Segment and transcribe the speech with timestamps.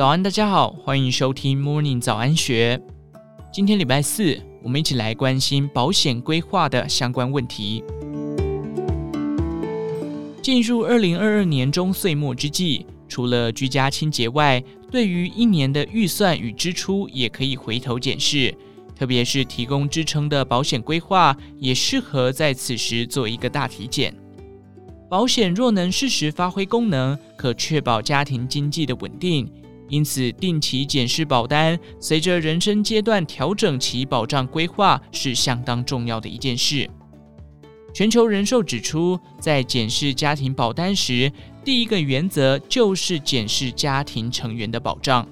[0.00, 2.80] 早安，大家好，欢迎收听 Morning 早安学。
[3.52, 7.84] 今天礼拜四，我们一起来关心保险规划的相关问题。
[10.40, 18.54] 进入二零二二年中岁末之际，除了居家清洁外，对于一年的预算与支出也可以回头检视。
[18.96, 24.14] 特别是提供支撑的保险规划，也适合在此时做一个大体检。
[25.10, 29.46] 保险若能适时发挥功能，可确保家庭经济的稳定。
[29.90, 36.88] 因此，定期检视保单，随着人生阶段调整其保障规划，是相当重要的一件事。
[37.92, 41.30] 全球人寿指出，在检视家庭保单时，
[41.64, 45.26] 第一个原则就是检视家庭成员的保障。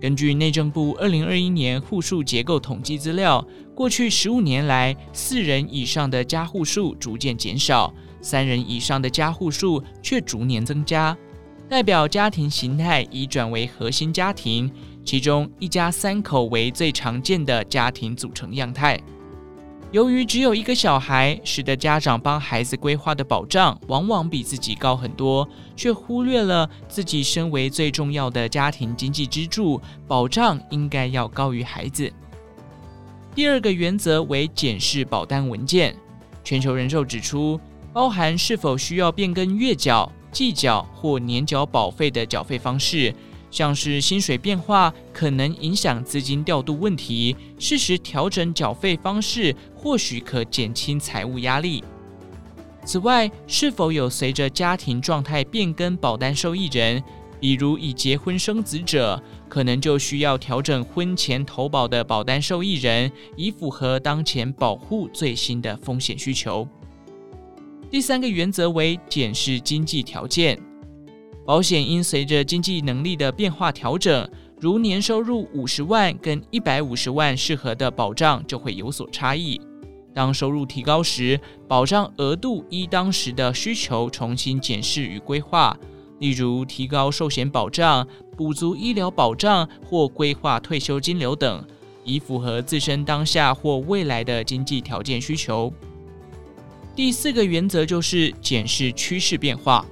[0.00, 11.16] 根据内政部二零二一年户数结构统计资料，过去十五年来，四人以上的家户数逐渐减少，三人以上的家户数却逐年增加，
[11.68, 14.70] 代表家庭形态已转为核心家庭，
[15.04, 19.00] 其中一家三口为最常见的家庭组成样态。
[19.90, 32.12] 由于只有一个小孩，使得家长帮孩子规划的保障往往比自己高很多，却忽略了自己身为最重要的家庭经济支柱，保障应该要高于孩子。
[33.34, 35.96] 第二个原则为检视保单文件。
[36.42, 37.58] 全球人寿指出，
[37.92, 43.14] 包含是否需要变更月缴、季缴或年缴保费的缴费方式。
[43.50, 51.84] 像是薪水变化可能影响资金调度问题，适时调整缴费方式或许可减轻财务压力。
[52.84, 57.00] 此外，是否有随着家庭状态变更保单受益人，
[57.38, 66.66] 比如已结婚生子者，可能就需要调整婚前投保的保单受益人，以符合当前保护最新的风险需求。
[67.94, 70.60] 第三个原则为检视经济条件。
[71.46, 74.28] 保险应随着经济能力的变化调整，
[74.58, 79.60] 如年收入五十万跟一百五十万，适合的保障就会有所差异。
[80.12, 81.38] 当收入提高时，
[81.68, 85.78] 保障额度依当时的需求重新检视与规划，
[86.18, 88.04] 例如提高寿险保障、
[88.36, 91.64] 补足医疗保障或规划退休金流等，
[92.02, 95.72] 以符合自身当下或未来的经济条件需求。
[96.96, 99.84] 第四个原则就是检视趋势变化。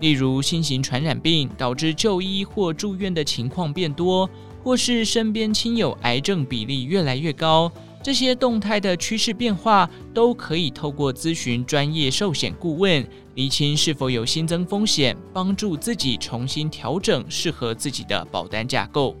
[0.00, 4.28] 例如，新型传染病导致就医或住院的情况变多，
[4.62, 7.72] 或是身边亲友癌症比例越来越高，
[8.02, 13.06] 这些动态的趋势变化都可以透过咨询专业寿险顾问，
[13.36, 19.16] 厘清是否有新增风险，帮助自己重新调整适合自己的保单架构。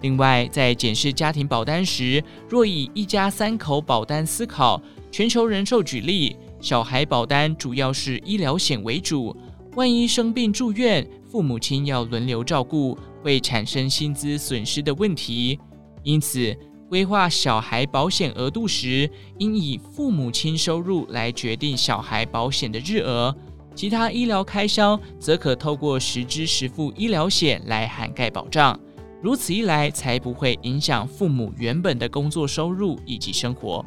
[0.00, 4.80] 另外，在检视家庭保单时，若以一家三口保单思考，
[5.14, 9.32] 全球人寿举例，小孩保单主要是医疗险为主。
[9.76, 15.56] 万一生病住院，父母亲要轮流照顾，会产生薪资损失的问题。
[16.02, 16.52] 因此，
[16.88, 19.08] 规划小孩保险额度时，
[19.38, 23.32] 应以父母亲收入来决定小孩保险的日额。
[23.72, 28.76] 其他医疗开销则可透过实支实付医疗险来涵盖保障。
[29.22, 33.86] 如此一来，才不会影响父母原本的工作收入以及生活。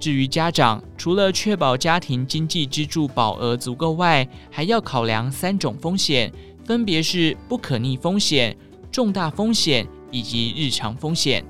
[0.00, 6.32] 至于家长，除了确保家庭经济支柱保额足够外，还要考量三种风险，
[6.64, 8.56] 分别是不可逆风险、
[8.90, 11.44] 重大风险以及日常风险。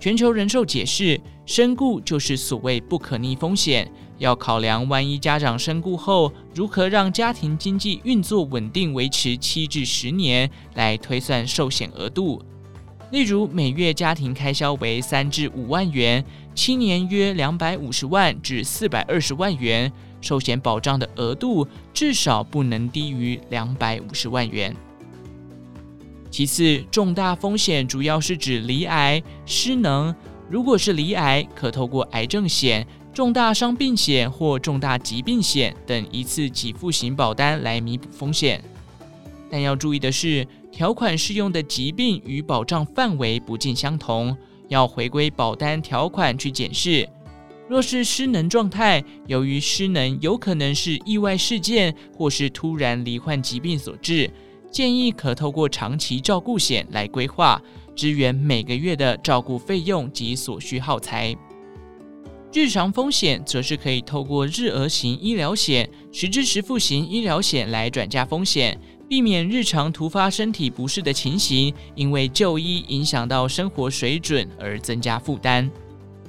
[0.00, 3.88] 全球人寿解释，身故就是所谓不可逆风险，
[4.18, 12.42] 要考量万一家长身故后，如何让家庭经济运作稳定，维持七至十年，来推算寿险额度。
[13.12, 16.24] 例如，每月家庭开销为三至五万元，
[16.54, 19.92] 七年约两百五十万至四百二十万元，
[20.22, 24.74] 寿险保障的额度至少不能低于两百五十万元。
[26.30, 30.14] 其次，重大风险主要是指罹癌、失能。
[30.48, 38.64] 如果是罹癌，可透过癌症险、重大伤病险或重大疾病险等一次给付型保单来弥补风险。
[39.50, 44.34] 但要注意的是，条款适用的疾病与保障范围不尽相同，
[44.68, 47.06] 要回归保单条款去检视。
[47.68, 54.30] 若是失能状态，由于失能有可能是意外事件或是突然罹患疾病所致，
[54.70, 57.60] 建议可透过长期照顾险来规划，
[57.94, 61.36] 支援每个月的照顾费用及所需耗材。
[62.54, 68.78] 日常风险则是可以透过日额型医疗险、实支实付型医疗险来转嫁风险。
[69.12, 75.70] 避免日常突发身体不适的情形因为就医影响到生活水准而增加负担。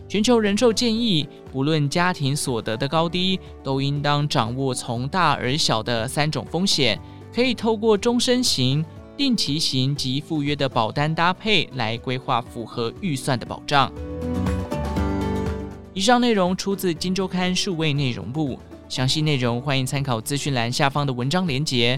[0.10, 7.00] 全球人寿建议不论家庭所得的高低都应当掌握从大而小的三种风险
[7.34, 8.84] 可以透过终身型
[9.16, 13.90] 定期型及赴约的保单搭配来规划符合预算的保障。
[15.94, 18.60] 以上内容出自金周刊数位内容部
[18.90, 21.98] 详细内容欢迎参考资讯栏下方的文章连接